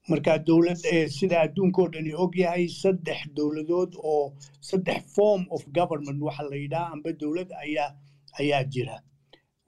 Marka 0.09 0.39
dowlad 0.39 0.77
sida 1.09 1.41
adduunkao 1.45 1.89
dhani 1.93 2.13
og 2.15 2.35
yahay 2.37 2.67
saddex 2.69 3.21
dowladood 3.37 3.95
oo 3.99 4.33
saddex 4.61 5.03
form 5.15 5.47
of 5.51 5.63
government 5.73 6.21
waxa 6.23 6.43
la 6.51 6.57
yidhaha 6.57 6.93
amba 6.93 7.13
dowlad 7.13 7.51
ayaa 7.65 7.91
ayaa 8.41 8.65
jira. 8.73 8.97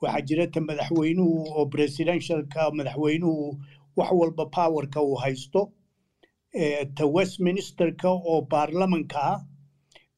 Waxaa 0.03 0.21
jira 0.29 0.47
ta 0.53 0.61
madaxweynuhu 0.61 1.37
oo 1.57 1.67
presidentialka 1.67 2.71
madaxweynuhu 2.79 3.59
wax 3.97 4.11
walba 4.13 4.45
powerka 4.47 5.01
uu 5.03 5.15
haysto 5.23 5.73
ta 6.97 7.05
westminsterka 7.07 8.09
oo 8.11 8.41
baarlamanka 8.51 9.19
ah 9.23 9.41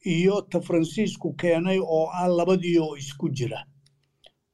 iyo 0.07 0.41
ta 0.51 0.61
faransiisku 0.61 1.33
keenay 1.41 1.79
oo 1.79 2.07
ah 2.13 2.29
labadii 2.29 2.79
oo 2.79 2.97
isku 2.97 3.29
jira. 3.37 3.61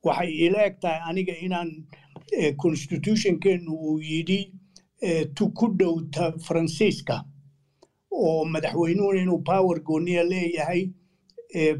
Waxay 0.04 0.30
ila 0.46 0.66
eg 0.66 0.80
tahay 0.80 1.00
aniga 1.08 1.34
inaan 1.46 1.70
constitutionkeenu 2.56 3.72
uu 3.74 3.98
yidhi 4.00 4.52
tu 5.34 5.48
ku 5.48 5.68
dhow 5.78 6.00
ta 6.10 6.32
faransiiska 6.38 7.24
oo 8.10 8.44
madaxweynuhuna 8.44 9.20
inuu 9.22 9.38
power 9.38 9.80
gooniya 9.82 10.22
leeyahay 10.24 10.90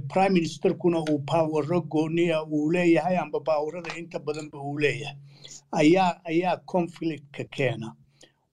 prime 0.09 0.29
ministerkuna 0.31 0.99
uu 1.01 1.19
powero 1.19 1.81
gooniya 1.81 2.45
uu 2.45 2.71
leeyahay 2.73 3.17
amba 3.19 3.41
powerada 3.41 3.97
inta 3.99 4.19
badanba 4.19 4.59
uu 4.63 4.79
leeyahay. 4.79 5.17
Ayaa 5.73 6.21
ayaa 6.25 6.57
conflictka 6.57 7.45
keena. 7.45 7.95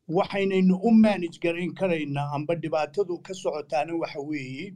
Waxaynaynu 0.08 0.76
u 0.84 0.92
manage 0.92 1.40
garayn 1.42 1.74
karaynaa 1.74 2.32
amba 2.36 2.56
dhibaatadu 2.56 3.18
ka 3.22 3.34
socotaana 3.34 3.96
waxa 3.96 4.20
weeye 4.20 4.74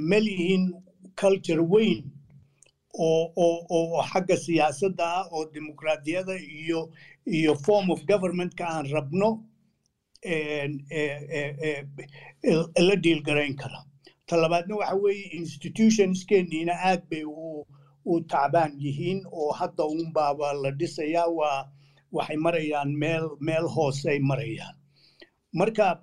malihin 0.00 0.72
culture 1.20 1.60
weyn 1.62 2.04
oo 2.98 4.02
xagga 4.10 4.36
siyaasadda 4.36 5.04
ah 5.18 5.24
oo 5.32 5.44
dimuqraadiyada 5.52 6.34
iyo 6.38 6.90
iyo 7.26 7.54
form 7.54 7.90
of 7.90 8.00
governmentka 8.06 8.64
aan 8.68 8.86
rabno 8.92 9.42
la 12.86 12.94
dhiil 12.96 13.22
garayn 13.22 13.56
kara. 13.56 13.84
Ta 14.26 14.36
labaadna 14.36 14.76
waxa 14.76 14.96
weeye 14.96 15.26
institutionskeeniina 15.40 16.72
aad 16.72 17.02
bay 17.10 17.24
u 17.24 18.20
tacbaan 18.28 18.72
yihiin 18.80 19.22
oo 19.32 19.52
hadda 19.52 19.84
unbaaba 19.84 20.52
la 20.62 20.70
dhisayaa 20.70 21.28
waa 21.28 21.68
waxay 22.12 22.36
marayaan 22.36 22.90
meel 22.98 23.28
meel 23.40 23.66
hoosey 23.68 24.18
marayaan. 24.20 24.74
Marka 25.52 26.00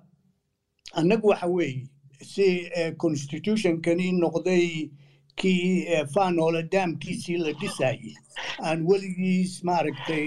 annagu 0.94 1.28
waxa 1.28 1.46
weeye 1.46 1.86
si 2.22 2.68
constitutionkani 2.98 4.12
noqday 4.12 4.90
kii 5.36 5.86
faanoole 6.14 6.62
daamkiisii 6.72 7.36
la 7.44 7.52
dhisayey 7.60 8.14
aan 8.62 8.86
weligiis 8.86 9.64
maaragtay 9.64 10.26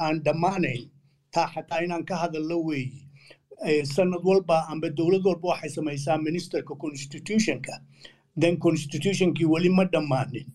aan 0.00 0.22
dhammaanayn 0.24 0.88
taa 1.34 1.46
xataa 1.54 1.80
inaan 1.84 2.04
ka 2.04 2.16
hadallo 2.16 2.58
weeye 2.64 3.84
sanad 3.94 4.22
walba 4.24 4.66
amba 4.68 4.88
dowlad 4.90 5.24
walba 5.26 5.48
waxay 5.48 5.70
samaysaa 5.70 6.18
ministerka 6.18 6.74
constitutionka 6.74 7.80
then 8.40 8.56
constitutionkii 8.58 9.44
weli 9.54 9.68
ma 9.68 9.84
dhammaanin 9.84 10.46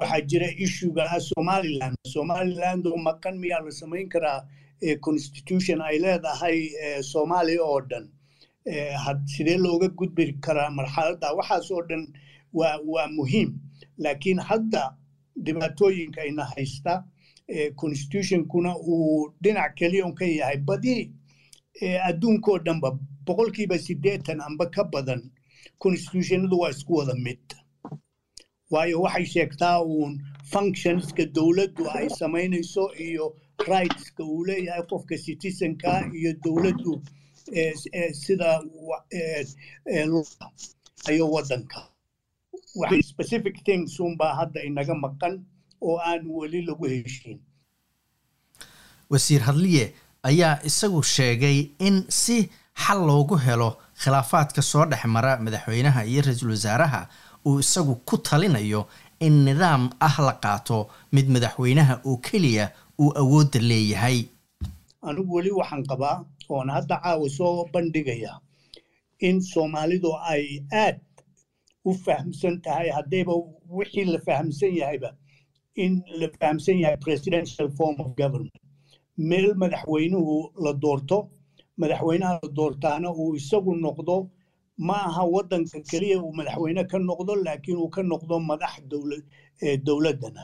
waxaa 0.00 0.20
jira 0.20 0.48
issuega 0.64 1.04
ah 1.10 1.20
somaliland. 1.20 1.96
Somaliland 2.14 2.86
oo 2.86 2.96
maqan 2.96 3.38
miyaa 3.38 3.60
la 3.64 3.70
samayn 3.70 4.08
karaa 4.08 4.40
constitution 5.00 5.80
ay 5.80 5.98
leedahay 5.98 6.58
soomaaliya 7.02 7.62
oo 7.64 7.80
dhan 7.80 8.08
sidee 9.26 9.56
looga 9.58 9.88
gudbi 9.88 10.32
karaa 10.40 10.70
marxaladda 10.70 11.32
waxaas 11.38 11.70
oo 11.70 11.82
dhan 11.88 12.02
waa 12.54 13.08
muhiim 13.16 13.50
laakiin 13.98 14.38
hadda 14.38 14.96
dhibaatooyinka 15.44 16.20
ayna 16.20 16.44
haysta 16.44 17.04
constitutionkuna 17.76 18.76
uu 18.78 19.32
dhinac 19.42 19.74
keliya 19.74 20.06
un 20.06 20.14
ka 20.14 20.24
yahay. 20.24 20.56
Badi 20.56 21.12
adduunkoo 22.08 22.58
dhanba 22.58 22.98
boqolkiiba 23.26 23.78
siddeetan 23.78 24.40
amba 24.40 24.66
ka 24.70 24.84
badan 24.84 25.30
constitutionadu 25.78 26.58
waa 26.58 26.70
isku 26.70 26.94
wada 26.94 27.14
mid. 27.14 27.40
Waayo 28.70 29.00
waxay 29.02 29.24
sheegtaa 29.26 29.82
uun 29.82 30.18
functionska 30.52 31.26
dowladdu 31.26 31.90
ay 31.90 32.08
samaynayso 32.08 32.90
iyo 32.98 33.36
rightska 33.68 34.24
uu 34.24 34.44
leeyahay 34.44 34.82
qofka 34.82 35.18
citizenka 35.18 36.10
iyo 36.18 36.32
dowladdu 36.44 37.02
sida 38.12 38.60
ayo 41.08 41.30
waddanka 41.30 41.88
waxay 42.80 43.02
specific 43.12 43.56
things 43.66 44.00
unbaa 44.06 44.32
hadda 44.40 44.60
inaga 44.68 44.94
maqan 45.04 45.34
oo 45.86 45.96
aan 46.10 46.22
weli 46.38 46.60
lagu 46.68 46.84
heshiin. 46.92 47.38
Wasiir 49.10 49.40
hadliye 49.48 49.84
ayaa 50.22 50.58
isagu 50.68 51.02
sheegay 51.02 51.58
in 51.78 51.96
si 52.08 52.36
xal 52.84 53.00
loogu 53.08 53.36
helo 53.46 53.70
khilaafaadka 54.02 54.62
soo 54.62 54.84
dhex 54.90 55.04
mara 55.14 55.32
madaxweynaha 55.44 56.00
iyo 56.10 56.20
ra'iisul 56.26 56.50
wasaaraha 56.56 57.00
uu 57.46 57.58
isagu 57.64 57.94
ku 58.08 58.16
talinayo 58.18 58.80
in 59.26 59.34
nidaam 59.46 59.82
ah 60.00 60.16
la 60.26 60.32
qaato 60.44 60.78
mid 61.14 61.26
madaxweynaha 61.34 61.94
oo 62.08 62.16
keliya 62.26 62.66
uu 63.02 63.10
awoodda 63.22 63.60
leeyahay. 63.70 64.18
Anigu 65.08 65.32
weli 65.36 65.50
waxaan 65.60 65.84
qabaa 65.90 66.16
oon 66.48 66.68
hadda 66.76 66.96
caawa 67.04 67.28
soo 67.38 67.68
bandhigaya 67.72 68.32
in 69.28 69.36
soomaalidu 69.52 70.10
ay 70.32 70.44
aad 70.82 70.96
u 71.84 71.92
fahamsan 72.04 72.54
tahay 72.64 72.88
haddayba 72.96 73.34
wixii 73.78 74.04
la 74.14 74.18
fahamsan 74.26 74.72
yahayba 74.80 75.10
in 75.84 75.92
la 76.20 76.28
fahamsan 76.40 76.78
yahay 76.82 76.96
presidential 77.06 77.68
form 77.78 77.96
of 78.04 78.08
government. 78.16 78.56
Meel 79.28 79.54
madaxweynuhu 79.62 80.34
la 80.64 80.72
doorto 80.72 81.18
madaxweynaha 81.80 82.38
la 82.42 82.48
doortaana 82.58 83.08
uu 83.22 83.34
isagu 83.40 83.72
noqdo 83.86 84.16
ma 84.86 84.94
aha 85.08 85.22
waddanka 85.34 85.78
keliya 85.90 86.16
uu 86.24 86.32
madaxweyne 86.38 86.82
ka 86.90 86.98
noqdo 86.98 87.32
laakiin 87.44 87.76
uu 87.82 87.88
ka 87.94 88.02
noqdo 88.02 88.34
madax 88.50 88.72
dowladdana. 89.86 90.42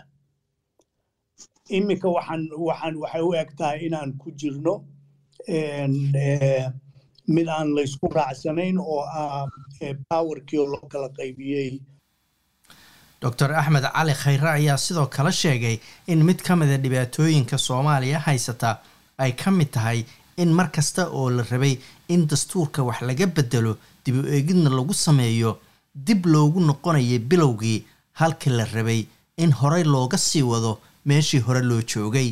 Iminka 1.76 2.08
waxaan 2.16 2.42
waxaan 2.68 2.94
waxay 3.02 3.22
u 3.28 3.30
eg 3.40 3.50
tahay 3.58 3.78
inaan 3.86 4.10
ku 4.20 4.28
jirno 4.40 4.74
mid 7.36 7.48
aan 7.48 7.68
laysku 7.76 8.06
raacsanayn 8.16 8.76
oo 8.78 9.00
ah 9.22 9.46
powerkii 10.10 10.58
oo 10.62 10.66
loo 10.72 10.86
kala 10.92 11.08
qaybiyey. 11.18 11.80
Doctor 13.22 13.52
axmed 13.60 13.84
cali 13.94 14.14
khayre 14.22 14.48
ayaa 14.58 14.76
sidoo 14.86 15.06
kale 15.06 15.32
sheegay 15.32 15.76
in 16.12 16.24
mid 16.28 16.40
ka 16.46 16.56
mida 16.56 16.76
dhibaatooyinka 16.84 17.58
soomaaliya 17.58 18.18
haysata 18.26 18.70
ay 19.18 19.32
ka 19.32 19.50
mid 19.50 19.70
tahay 19.76 20.04
in 20.42 20.50
mar 20.58 20.68
kasta 20.76 21.02
oo 21.18 21.28
la 21.30 21.42
rabay 21.50 21.74
in 22.08 22.26
dastuurka 22.30 22.82
wax 22.88 23.00
laga 23.08 23.26
bedelo 23.26 23.76
dib 24.04 24.14
u 24.20 24.22
eegidna 24.36 24.70
lagu 24.78 24.94
sameeyo 24.94 25.58
dib 25.94 26.24
loogu 26.26 26.60
noqonaya 26.60 27.18
bilowgii 27.30 27.84
halkii 28.20 28.50
la 28.58 28.64
rabay 28.74 29.00
in 29.36 29.52
horey 29.60 29.84
looga 29.84 30.18
sii 30.18 30.42
wado 30.42 30.72
meeshii 31.04 31.40
hore 31.46 31.60
loo 31.70 31.82
joogay 31.92 32.28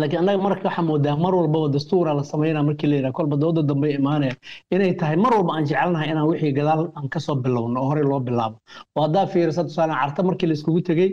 laakiin 0.00 0.20
annaga 0.22 0.42
marka 0.42 0.64
waxaa 0.68 0.82
moodaa 0.88 1.16
mar 1.24 1.34
walbaba 1.34 1.68
dastuura 1.74 2.14
la 2.18 2.22
samaynaa 2.24 2.62
markii 2.68 2.86
la 2.90 2.96
yidhaha 2.96 3.12
kolba 3.18 3.36
dooda 3.36 3.62
dambe 3.62 3.88
imaanaya 3.98 4.34
inay 4.74 4.92
tahay 5.00 5.16
mar 5.24 5.32
walba 5.36 5.52
aan 5.56 5.64
jecelnahay 5.70 6.08
inaan 6.12 6.28
wixii 6.32 6.52
gadaal 6.58 6.82
aan 6.96 7.08
ka 7.12 7.20
soo 7.20 7.34
bilowno 7.44 7.80
oo 7.80 7.88
horey 7.90 8.04
loo 8.10 8.20
bilaabo. 8.20 8.56
Oo 8.96 9.02
haddaa 9.04 9.26
fiirisa 9.32 9.64
tusaale 9.64 9.92
carta 10.00 10.22
markii 10.22 10.46
la 10.48 10.56
tegey 10.88 11.10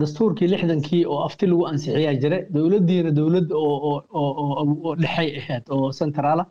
dastuurkii 0.00 0.48
lixdankii 0.52 1.04
oo 1.06 1.20
afti 1.28 1.46
lagu 1.46 1.64
ansixiyaa 1.70 2.14
jira 2.22 2.38
dowladdiina 2.54 3.10
dowlad 3.18 3.48
oo 3.52 4.94
dhexay 5.02 5.28
ahayd 5.40 5.64
oo 5.70 5.92
centraala 5.98 6.44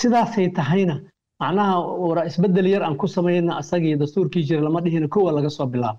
sidaasay 0.00 0.48
tahayna 0.58 0.96
macnaha 1.40 1.74
wara 2.06 2.22
isbeddel 2.30 2.66
yar 2.74 2.82
aan 2.82 2.96
ku 2.96 3.06
samayna 3.16 3.52
asagii 3.62 3.96
dastuurkii 4.02 4.42
jira 4.48 4.60
lama 4.66 4.80
dhihina 4.80 5.08
kowa 5.08 5.32
laga 5.36 5.50
soo 5.50 5.66
bilaabo 5.66 5.98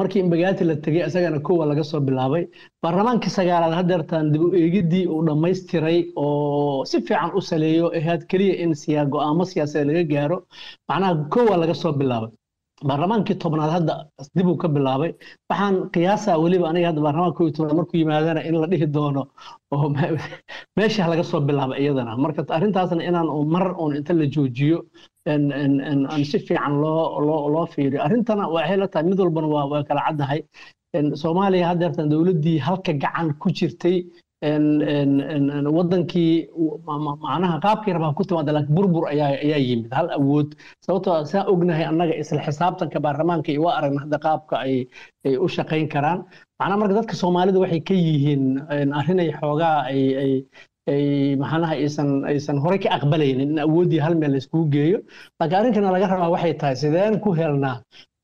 markii 0.00 0.20
imbagaati 0.24 0.64
la 0.70 0.74
tegey 0.84 1.02
isagana 1.08 1.38
kowa 1.48 1.64
laga 1.70 1.84
soo 1.90 2.00
bilaabay 2.08 2.44
baarlamaankii 2.82 3.32
sagaalaad 3.38 3.74
hadeertaan 3.80 4.26
dib 4.32 4.42
u 4.46 4.48
eegidii 4.62 5.04
uu 5.14 5.22
dhammaystiray 5.28 5.98
oo 6.24 6.84
si 6.90 6.96
fiican 7.08 7.30
u 7.38 7.40
saleeyo 7.50 7.86
ahayd 7.98 8.22
keliya 8.30 8.54
in 8.64 8.72
siyaa 8.82 9.06
go'aamo 9.14 9.44
siyaasadeed 9.52 9.88
laga 9.90 10.04
gaaro 10.14 10.38
macnaha 10.88 11.14
kowa 11.34 11.54
laga 11.62 11.74
soo 11.82 11.92
bilaabay 12.00 12.32
baarlamaankii 12.88 13.36
tobnaad 13.42 13.70
hadda 13.76 13.94
dib 14.36 14.46
uu 14.52 14.56
ka 14.62 14.68
bilaabay. 14.68 15.10
Waxaan 15.50 15.76
qiyaasaa 15.94 16.36
weliba 16.44 16.66
aniga 16.70 16.86
hadda 16.90 17.00
baarlamaanka 17.06 17.40
iyo 17.44 17.52
tobnaad 17.56 17.76
markuu 17.80 17.98
yimaadana 18.02 18.40
in 18.48 18.54
la 18.62 18.66
dhihi 18.72 18.86
doono 18.96 19.22
oo 19.74 19.88
meesha 20.76 21.08
laga 21.10 21.24
soo 21.30 21.40
bilaabay 21.48 21.78
iyadana. 21.84 22.12
Marka 22.24 22.40
arrintaasna 22.56 23.02
inaan 23.10 23.28
mar 23.54 23.66
uun 23.82 23.92
inta 23.98 24.12
la 24.20 24.26
joojiyo 24.34 24.78
aan 25.28 26.24
si 26.30 26.38
fiican 26.46 26.74
loo 26.82 27.20
loo 27.26 27.48
loo 27.54 27.66
fiiriyo. 27.74 28.00
Arrintana 28.06 28.44
waxay 28.54 28.76
la 28.82 28.86
tahay 28.92 29.04
mid 29.10 29.18
walbana 29.20 29.48
waa 29.54 29.66
waa 29.72 29.82
kala 29.88 30.02
caddahay. 30.08 30.40
Soomaaliya 31.22 31.66
haddeertan 31.70 32.08
dowladdii 32.12 32.58
halka 32.66 32.92
gacan 33.02 33.28
ku 33.42 33.48
jirtay 33.58 33.96
wadankii 35.76 36.48
macnaha 36.86 37.60
qaabkii 37.64 37.92
rabaa 37.96 38.14
ku 38.14 38.24
timaada 38.24 38.52
laakiin 38.52 38.74
burbur 38.74 39.08
ayaa 39.08 39.58
yimid. 39.58 39.92
Hal 39.92 40.08
awood 40.18 40.54
sababtoo 40.86 41.24
saa 41.24 41.44
ognahay 41.52 41.84
annaga 41.84 42.14
isla 42.22 42.42
xisaabtanka 42.46 43.00
baarlamaanka 43.00 43.50
iyo 43.52 43.62
waa 43.66 43.76
aragna 43.78 44.00
hadda 44.04 44.18
qaabka 44.18 44.54
ay 44.66 44.86
u 45.44 45.48
shaqayn 45.48 45.88
karaan. 45.88 46.24
Macnaha 46.60 46.78
marka 46.80 46.94
dadka 46.98 47.14
soomaalida 47.22 47.58
waxay 47.64 47.80
ka 47.88 47.94
yihiin 47.94 48.44
arrinay 49.00 49.30
xoogaa 49.40 49.78
ay 49.90 50.02
ay 50.22 50.32
ay 50.92 51.36
maxanaha 51.42 51.74
aysan 51.74 52.08
aysan 52.30 52.58
horey 52.64 52.78
ka 52.84 52.88
aqbalaynin 52.96 53.50
in 53.52 53.58
awooddii 53.66 54.00
hal 54.04 54.14
meel 54.20 54.32
layskugu 54.36 54.66
geeyo. 54.74 54.98
Laakiin 55.40 55.58
arrinkana 55.60 55.90
laga 55.94 56.06
rabaa 56.14 56.30
waxay 56.34 56.54
tahay 56.60 56.76
sideen 56.82 57.20
ku 57.20 57.30
helnaa 57.40 57.76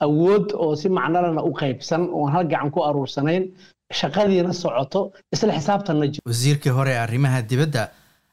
awood 0.07 0.47
oo 0.63 0.75
si 0.81 0.89
macnalana 0.89 1.43
u 1.49 1.53
qaybsan 1.61 2.03
oon 2.13 2.31
hal 2.35 2.45
gacan 2.53 2.71
ku 2.75 2.81
aruursanayn 2.89 3.45
shaqadiina 3.93 4.53
socoto 4.53 5.13
isla 5.33 5.53
xisaabtanna 5.53 6.07
jiro. 6.07 6.23
Wasiirkii 6.27 6.71
hore 6.73 6.91
ee 6.93 6.99
arrimaha 6.99 7.43
dibadda 7.43 7.91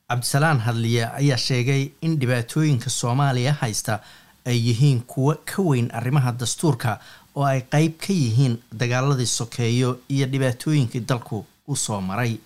cabdisalaan 0.10 0.60
hadliye 0.60 1.05
ayaa 1.05 1.38
sheegay 1.38 1.89
in 2.01 2.17
dhibaatooyinka 2.20 2.89
soomaaliya 2.89 3.53
haysta 3.53 4.00
ay 4.46 4.58
yihiin 4.67 5.01
kuwo 5.01 5.36
ka 5.46 5.62
weyn 5.62 5.89
arrimaha 5.93 6.31
dastuurka 6.31 7.00
oo 7.36 7.43
ay 7.46 7.62
qayb 7.62 7.93
ka 8.00 8.13
yihiin 8.13 8.58
dagaaladii 8.74 9.25
sokeeyo 9.25 10.00
iyo 10.10 10.25
dhibaatooyinkii 10.27 11.00
dalku 11.00 11.46
u 11.67 11.75
soo 11.75 12.01
maray. 12.01 12.38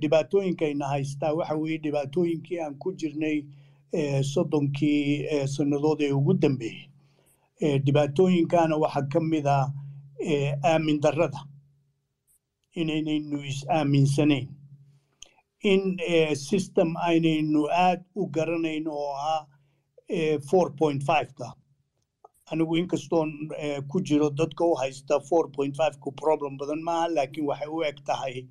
Dhibaatooyinkayna 0.00 0.86
haystaa 0.88 1.32
waxa 1.32 1.54
weeye 1.54 1.78
dhibaatooyinkii 1.78 2.60
aan 2.60 2.74
ku 2.74 2.92
jirnay 2.92 3.44
soddonkii 4.22 5.26
sannadood 5.46 6.00
ee 6.00 6.12
ugu 6.12 6.34
dambeeyey 6.34 6.88
dhibaatooyinkana 7.84 8.76
waxaa 8.76 9.02
ka 9.12 9.20
mid 9.20 9.46
ah 9.46 9.68
aamin 10.64 11.00
darrada 11.00 11.38
inaynaynu 12.80 13.38
is-aaminsanayn 13.50 14.48
in 15.72 15.82
system 16.48 16.88
aynaynu 17.08 17.60
aad 17.84 18.00
u 18.20 18.26
garanayn 18.36 18.86
oo 18.88 19.12
ah 19.32 19.46
four 20.50 20.66
point 20.78 21.02
fiveka 21.08 21.48
anigu 22.50 22.76
inkastoon 22.76 23.30
ku 23.88 24.00
jiro 24.00 24.30
dadka 24.30 24.64
u 24.64 24.74
haysta 24.80 25.20
four 25.28 25.50
point 25.56 25.74
fiveku 25.76 26.12
problem 26.12 26.56
badan 26.58 26.82
maaha 26.88 27.08
laakiin 27.14 27.46
waxay 27.50 27.68
u 27.76 27.82
eg 27.88 27.98
tahay 28.06 28.46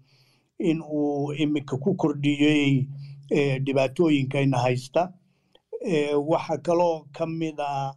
in 0.59 0.81
uu 0.81 1.33
imika 1.43 1.77
ku 1.77 1.95
kordhiyey 1.95 2.87
dhibaatooyinkayna 3.65 4.57
haysta 4.65 5.13
waxa 6.31 6.57
kaloo 6.57 7.05
ka 7.17 7.25
mida 7.25 7.93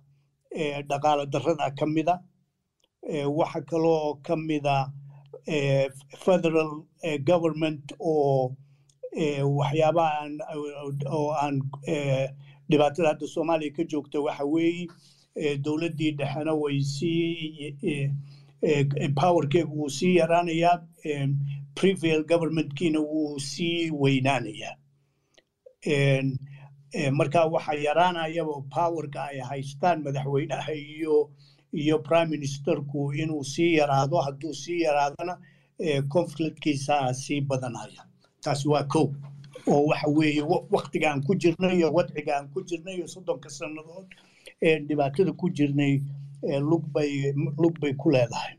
dhaqaale 0.89 1.27
darrada 1.33 1.71
ka 1.79 1.87
mida 1.87 2.15
waxa 3.39 3.61
kaloo 3.71 4.15
ka 4.27 4.37
mida 4.37 4.77
federal 6.25 6.71
government 7.31 7.93
oo 8.01 8.57
waxyaabaha 9.59 10.29
oo 11.17 11.33
aan 11.43 11.57
dhibaatada 12.71 13.09
hadda 13.09 13.27
soomaaliya 13.35 13.73
ka 13.77 13.85
joogta 13.91 14.21
waxa 14.21 14.45
weeye 14.45 14.87
dowladdii 15.65 16.11
dhexena 16.19 16.53
way 16.55 16.81
sii 16.83 17.75
powerkeegu 19.21 19.75
wuu 19.79 19.89
sii 19.91 20.17
yaraanayaa 20.17 20.77
previal 21.75 22.25
governmentkiina 22.25 23.01
wuu 23.01 23.39
sii 23.39 23.91
weynaanayaa. 23.91 24.75
Marka 27.13 27.45
waxa 27.47 27.73
yaraanayaba 27.75 28.55
powerka 28.75 29.21
ay 29.31 29.39
haystaan 29.41 30.03
madaxweynaha 30.03 30.73
iyo 30.75 31.31
iyo 31.73 31.99
prime 31.99 32.27
ministerku 32.27 33.13
inuu 33.15 33.45
sii 33.45 33.75
yaraado 33.75 34.17
hadduu 34.21 34.55
sii 34.55 34.81
yaraadona 34.81 35.39
conflictkiisa 36.09 37.15
sii 37.15 37.41
badanaya. 37.41 38.03
Taasi 38.41 38.69
waa 38.69 38.85
kow 38.85 39.13
oo 39.67 39.85
waxa 39.87 40.09
weeye 40.09 40.43
waktiga 40.71 41.11
aan 41.13 41.23
ku 41.23 41.35
jirnay 41.35 41.77
iyo 41.77 41.93
wadciga 41.93 42.37
aan 42.37 42.49
ku 42.49 42.63
jirnay 42.63 42.95
iyo 42.97 43.07
soddonka 43.09 43.51
sannadood 43.51 44.07
ee 44.63 44.79
dhibaatada 44.79 45.33
ku 45.33 45.51
jirnay 45.51 46.01
lugbay 46.61 47.33
lug 47.59 47.79
bay 47.81 47.93
ku 47.95 48.11
leedahay 48.11 48.55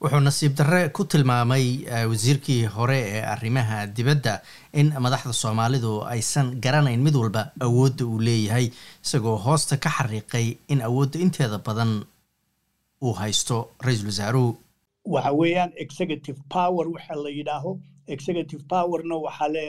wuxuu 0.00 0.20
nasiib 0.26 0.54
darre 0.58 0.88
ku 0.96 1.04
tilmaamay 1.04 1.66
wasiirkii 2.10 2.64
hore 2.76 2.98
ee 3.16 3.22
arrimaha 3.34 3.86
dibadda 3.86 4.34
in 4.80 4.88
madaxda 5.04 5.32
soomaalidu 5.42 5.92
aysan 6.14 6.46
garanayn 6.64 7.00
mid 7.06 7.14
walba 7.22 7.42
awoodda 7.66 8.04
uu 8.06 8.18
leeyahay 8.28 8.66
isagoo 9.04 9.36
hoosta 9.46 9.76
ka 9.76 9.90
xariiqay 9.98 10.46
in 10.72 10.80
awoodda 10.88 11.18
inteeda 11.26 11.58
badan 11.66 11.92
uu 13.02 13.12
haysto. 13.20 13.56
Ra'iisul 13.84 14.06
wasaaruhu. 14.12 14.56
Waxa 15.04 15.32
weeyaan 15.40 15.72
executive 15.84 16.38
power 16.48 16.86
waxa 16.94 17.14
la 17.24 17.30
yidhaaho. 17.38 17.78
Executive 18.06 18.62
powerna 18.72 19.14
waxaa 19.26 19.48
le 19.54 19.64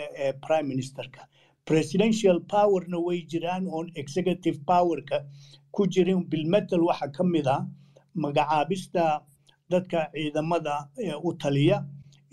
prime 0.45 0.67
ministerka. 0.73 1.21
Presidential 1.65 2.39
powerna 2.53 2.97
way 3.07 3.19
jiraan 3.31 3.67
oon 3.67 3.91
executive 3.95 4.57
powerka 4.65 5.17
ku 5.71 5.87
jirin. 5.87 6.23
Bilmetal 6.31 6.81
waxa 6.89 7.07
ka 7.17 7.23
mid 7.23 7.47
a 7.47 7.57
magacaabista 8.15 9.21
dadka 9.71 9.99
ciidamada 10.13 10.75
u 11.23 11.33
taliya 11.41 11.77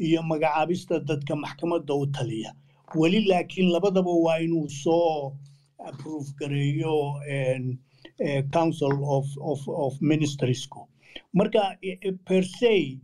iyo 0.06 0.20
magacaabista 0.30 0.94
dadka 1.08 1.36
maxkamadda 1.36 1.94
u 1.94 2.06
taliya. 2.06 2.50
Weli 2.94 3.20
laakiin 3.30 3.68
labadaba 3.74 4.10
waa 4.24 4.38
inuu 4.44 4.68
soo 4.82 5.32
approve 5.88 6.28
gareeyo 6.38 6.94
council 8.52 8.92
of, 9.82 9.92
ministeriesku 10.00 10.80
marka 11.32 11.60
per 12.26 12.44
se 12.44 12.98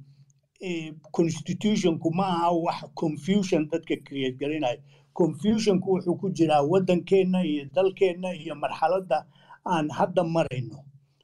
constitutionku 1.13 2.11
ma 2.15 2.27
aha 2.27 2.51
wax 2.53 2.79
confusion 2.95 3.69
dadka 3.71 3.97
create 4.07 4.37
garinayo 4.41 4.79
confusionku 5.15 5.91
wuxuu 5.95 6.17
ku 6.21 6.31
jiraa 6.31 6.63
waddankeenna 6.63 7.45
iyo 7.45 7.65
dalkeenna 7.75 8.35
iyo 8.35 8.55
marxaladda 8.55 9.27
aan 9.67 9.89
hadda 9.91 10.25
marayno. 10.25 10.79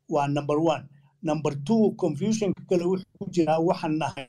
Waa 0.09 0.29
number 0.29 0.59
one 0.59 0.85
number 1.23 1.53
two 1.67 1.93
confusionka 2.03 2.63
kale 2.69 2.85
wuxuu 2.91 3.15
ku 3.19 3.25
jiraa 3.35 3.59
waxaan 3.69 3.95
nahay 4.03 4.29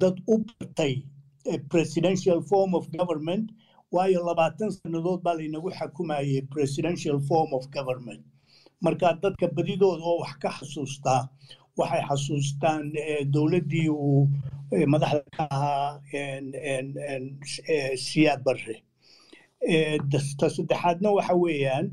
dad 0.00 0.16
u 0.32 0.34
bartay 0.46 0.94
presidential 1.72 2.38
form 2.50 2.74
of 2.78 2.84
government 2.98 3.50
waayo 3.92 4.20
labaatan 4.28 4.70
sannadood 4.70 5.20
baa 5.24 5.34
laynagu 5.38 5.70
xakumayay 5.78 6.42
presidential 6.54 7.18
form 7.28 7.50
of 7.58 7.64
government. 7.76 8.22
Marka 8.84 9.12
dadka 9.22 9.46
badidooda 9.56 10.02
oo 10.04 10.18
wax 10.22 10.32
ka 10.42 10.48
xasuustaa 10.58 11.28
waxay 11.78 12.02
xasuustaan 12.08 12.82
dowladdii 13.34 13.88
uu 13.90 14.28
madaxda 14.92 15.22
ka 15.36 15.44
ahaa 15.50 16.00
siyaad 18.06 18.40
barre. 18.46 18.76
Ta 20.38 20.46
saddexaadna 20.56 21.10
waxa 21.18 21.34
weeyaan 21.34 21.86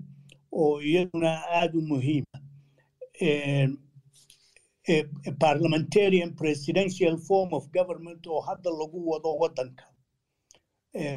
oo 0.51 0.79
iyaduna 0.81 1.31
aada 1.59 1.75
u 1.77 1.81
muhiima 1.81 2.35
parliamentarian 5.39 6.33
presidential 6.35 7.17
form 7.17 7.53
of 7.53 7.69
government 7.71 8.27
oo 8.27 8.41
hadda 8.41 8.69
lagu 8.79 9.09
wado 9.09 9.35
waddanka 9.41 9.83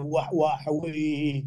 waxa 0.04 0.70
weeye 0.70 1.44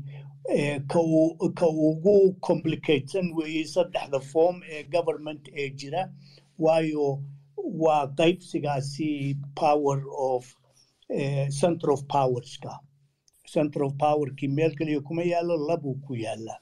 ka 1.58 1.68
ugu 1.68 2.34
complicatesan 2.42 3.34
weeye 3.38 3.66
saddexda 3.66 4.20
form 4.20 4.62
ee 4.70 4.84
government 4.84 5.48
ee 5.56 5.70
jira 5.70 6.14
waayo 6.60 7.24
waa 7.58 8.08
qaybsigaasi 8.08 9.38
power 9.56 10.04
of 10.18 10.56
center 11.60 11.92
of 11.92 12.04
powerska. 12.08 12.80
Center 13.54 13.84
of 13.84 13.94
powerkii 13.98 14.48
meel 14.48 14.76
kaliya 14.76 15.02
kuma 15.02 15.24
yaallo 15.24 15.58
labuu 15.68 15.96
ku 15.96 16.16
yaallaa 16.16 16.60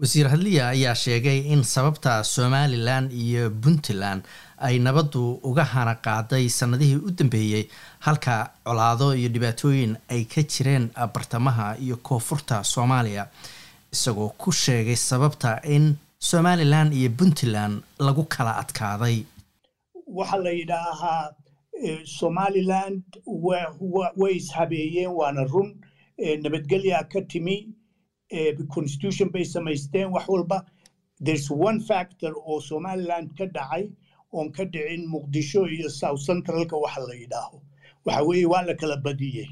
wasiir 0.00 0.28
hadliya 0.32 0.68
ayaa 0.68 0.94
sheegay 0.94 1.38
in 1.52 1.62
sababta 1.62 2.24
somalilan 2.24 3.10
iyo 3.12 3.50
puntland 3.62 4.22
ay 4.66 4.78
nabaddu 4.78 5.22
uga 5.48 5.64
hana 5.64 5.94
qaaday 6.06 6.48
sannadihii 6.48 6.96
u 7.08 7.10
dambeeyey 7.10 7.64
halka 8.06 8.50
colaado 8.64 9.08
iyo 9.14 9.28
dhibaatooyin 9.34 9.96
ay 10.08 10.24
ka 10.24 10.42
jireen 10.42 10.88
bartamaha 11.14 11.76
iyo 11.84 11.96
koonfurta 11.96 12.64
soomaaliya. 12.64 13.28
Isagoo 13.92 14.28
ku 14.40 14.52
sheegay 14.52 14.96
sababta 14.96 15.60
in 15.64 15.96
somalilan 16.18 16.92
iyo 16.92 17.10
puntland 17.18 17.82
lagu 17.98 18.24
kala 18.24 18.56
adkaaday. 18.62 19.24
Waxaa 20.06 20.36
la 20.44 20.50
yidhaahaa 20.50 21.32
somaliland 22.04 23.02
way 24.16 24.34
ishabeeyeen 24.36 25.10
waana 25.18 25.44
run 25.44 25.76
nabadgelyaa 26.42 27.04
ka 27.12 27.20
timi 27.20 27.56
constitution 28.74 29.28
bay 29.30 29.44
samaysteen 29.44 30.10
wax 30.12 30.28
walba 30.28 30.64
there's 31.20 31.50
one 31.50 31.80
factor 31.80 32.32
oo 32.36 32.60
somaliland 32.60 33.34
ka 33.38 33.46
dhacay 33.46 33.90
oon 34.32 34.52
ka 34.52 34.64
dhicin 34.64 35.06
muqdisho 35.08 35.66
iyo 35.68 35.88
south 35.90 36.20
centralka 36.26 36.76
waxa 36.76 37.00
la 37.00 37.14
yidhaaho. 37.14 37.62
Waxa 38.04 38.22
weeye 38.24 38.46
waa 38.46 38.62
la 38.62 38.74
kala 38.74 38.96
badiyey 38.96 39.48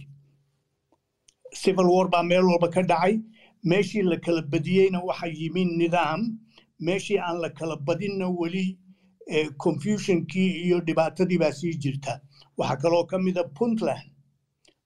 civil 1.54 1.86
war 1.90 2.08
baa 2.08 2.22
meel 2.22 2.44
walba 2.44 2.68
ka 2.70 2.82
dhacay. 2.82 3.20
Meeshii 3.64 4.02
la 4.02 4.16
kala 4.16 4.42
badiyeyna 4.42 5.00
waxa 5.04 5.26
yimi 5.26 5.64
nidaam. 5.64 6.38
Meeshii 6.80 7.18
aan 7.18 7.40
la 7.40 7.48
kala 7.50 7.76
badinna 7.76 8.28
weli 8.30 8.78
confusionkii 9.58 10.62
iyo 10.66 10.80
dhibaatadii 10.80 11.38
baa 11.38 11.52
sii 11.52 11.74
jirta. 11.74 12.20
Waxaa 12.56 12.76
kaloo 12.76 13.04
ka 13.04 13.18
mida 13.18 13.44
puntland. 13.44 14.10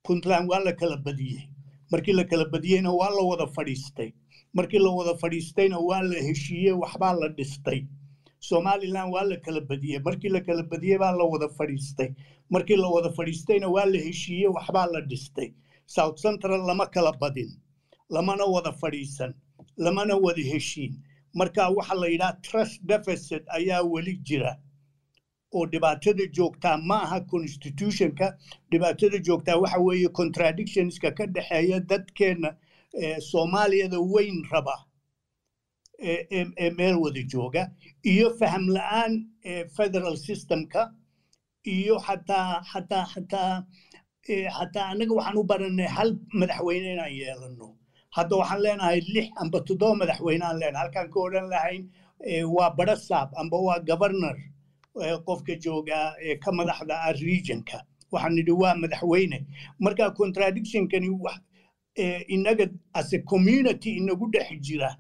Puntland 0.02 0.48
waa 0.50 0.64
la 0.64 0.72
kala 0.72 0.96
badiyey 0.96 1.48
markii 1.92 2.12
la 2.18 2.24
kala 2.24 2.44
badiyeyna 2.52 2.90
waa 3.00 3.10
la 3.16 3.22
wada 3.30 3.46
fadhiistay. 3.46 4.10
Markii 4.54 4.78
la 4.78 4.90
wada 4.90 5.14
fadhiistayna 5.22 5.78
waa 5.88 6.02
la 6.02 6.18
heshiiyey 6.28 6.72
waxbaa 6.82 7.12
la 7.20 7.28
dhistay. 7.28 7.80
Somalilan 8.40 9.10
waa 9.14 9.24
la 9.30 9.36
kala 9.36 9.60
badiyey. 9.60 10.00
Markii 10.06 10.28
la 10.34 10.40
kala 10.40 10.62
badiyey 10.62 10.98
baa 10.98 11.12
la 11.12 11.24
wada 11.24 11.48
fadhiistay. 11.48 12.08
Markii 12.50 12.76
la 12.76 12.88
wada 12.88 13.10
fadhiistayna 13.18 13.68
waa 13.68 13.84
la 13.86 13.98
heshiiyey 13.98 14.48
waxbaa 14.48 14.86
la 14.92 15.00
dhistay. 15.00 15.52
South 15.86 16.18
central 16.20 16.66
lama 16.66 16.86
kala 16.86 17.12
badin 17.20 17.50
lamana 18.10 18.44
wada 18.44 18.72
fadhiisan 18.72 19.34
lamana 19.76 20.16
wada 20.16 20.42
heshiin. 20.42 20.94
Marka 21.34 21.68
waxa 21.76 21.94
la 21.94 22.06
yidhaha 22.06 22.36
trust 22.42 22.80
deficit 22.84 23.42
ayaa 23.48 23.82
weli 23.82 24.16
jira 24.22 24.56
oo 25.54 25.66
dhibaatada 25.72 26.24
joogtaa 26.36 26.76
ma 26.88 26.96
aha 27.02 27.20
constitutionka. 27.32 28.26
Dhibaatada 28.70 29.18
joogtaa 29.26 29.56
waxa 29.62 29.78
weeye 29.86 30.08
contradictionska 30.08 31.10
ka 31.16 31.26
dhexeeya 31.26 31.80
dadkeenna 31.80 32.50
soomaaliyada 33.30 33.98
weyn 34.00 34.38
raba 34.52 34.76
ee 36.04 36.70
meel 36.78 36.96
wada 37.04 37.22
jooga 37.32 37.70
iyo 38.12 38.30
faham 38.38 38.64
la'aan 38.76 39.12
federal 39.76 40.16
systemka 40.16 40.90
iyo 41.64 41.94
xataa 42.06 42.62
xataa 42.72 43.04
xataa 43.14 43.52
xataa 44.58 44.86
annaga 44.92 45.14
waxaan 45.18 45.36
u 45.38 45.44
baranay 45.44 45.86
hal 45.96 46.10
madaxweyne 46.40 46.88
inaan 46.94 47.12
yeelano. 47.20 47.68
Hadda 48.16 48.36
waxaan 48.40 48.60
leenahay 48.64 49.00
lix 49.14 49.28
amba 49.42 49.58
toddoba 49.66 49.94
madaxweyne 50.02 50.44
aan 50.44 50.58
leenahay. 50.60 50.82
Halkaan 50.84 51.08
ka 51.14 51.18
odhan 51.26 51.46
lahayn 51.52 51.82
waa 52.56 52.70
barasaab 52.78 53.30
amba 53.40 53.56
waa 53.66 53.78
governor 53.90 54.36
qofka 54.94 55.56
jooga 55.60 56.14
ka 56.40 56.52
madaxda 56.52 56.94
ah 57.00 57.12
regionka. 57.12 57.82
Waxaan 58.12 58.34
nidhi 58.34 58.52
waa 58.52 58.74
madaxweyne. 58.74 59.46
Marka 59.80 60.10
contradictionkani 60.14 61.08
inaga 62.28 62.68
as 62.94 63.12
a 63.12 63.18
community 63.20 63.96
inagu 63.98 64.30
dhex 64.32 64.60
jira 64.60 64.96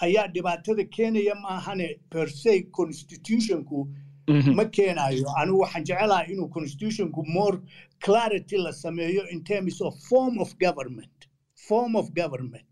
ayaa 0.00 0.28
dhibaatada 0.28 0.84
keenaya 0.84 1.34
maahane 1.34 2.00
per 2.10 2.28
se 2.28 2.62
constitutionku 2.70 3.88
ma 4.54 4.64
keenayo 4.64 5.24
anigu 5.38 5.58
waxaan 5.60 5.84
jecelahay 5.84 6.32
inuu 6.32 6.48
constitutionku 6.48 7.24
more 7.26 7.58
clarity 8.00 8.56
la 8.56 8.72
sameeyo 8.72 9.28
in 9.30 9.42
terms 9.44 9.80
of 9.80 9.94
form 10.08 10.38
of 10.38 10.54
government 10.58 11.28
form 11.54 11.96
of 11.96 12.10
government. 12.12 12.66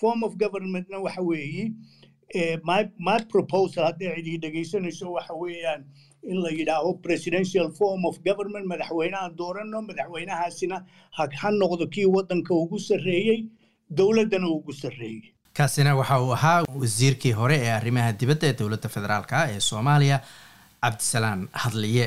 Form 0.00 0.22
of 0.24 0.36
governmentna 0.36 0.98
waxa 0.98 1.20
weeyi 1.22 1.72
my, 2.70 2.80
my 3.08 3.18
proposal 3.34 3.84
hadday 3.88 4.10
cidii 4.16 4.38
dhegaysanayso 4.44 5.12
waxa 5.16 5.34
weeyaan 5.42 5.82
in 6.32 6.38
la 6.44 6.50
yidhaaho 6.58 6.90
presidential 7.06 7.66
form 7.80 8.02
of 8.10 8.14
government 8.28 8.66
madaxweynehan 8.72 9.36
doorano 9.40 9.78
madaxweynahaasina 9.90 10.76
ha 11.42 11.50
noqdo 11.62 11.86
kii 11.94 12.06
waddanka 12.16 12.52
ugu 12.62 12.78
sarreeyey 12.88 13.38
dowladdana 14.00 14.48
ugu 14.56 14.72
sarreeyey 14.82 15.22
kaasina 15.58 15.90
waxa 16.00 16.16
uu 16.24 16.32
ahaa 16.38 16.58
wasiirkii 16.82 17.32
hore 17.40 17.56
ee 17.66 17.70
arrimaha 17.80 18.12
dibadda 18.20 18.46
ee 18.50 18.56
dowladda 18.60 18.88
federaalka 18.96 19.36
ee 19.54 19.60
soomaaliya 19.70 20.18
cabdisalaan 20.84 21.40
hadliye 21.62 22.06